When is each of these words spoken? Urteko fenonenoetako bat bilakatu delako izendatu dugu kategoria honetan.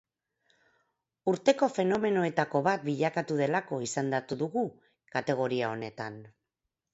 Urteko 1.31 1.67
fenonenoetako 1.75 2.61
bat 2.69 2.87
bilakatu 2.87 3.37
delako 3.43 3.79
izendatu 3.89 4.39
dugu 4.41 4.65
kategoria 5.19 5.71
honetan. 5.77 6.19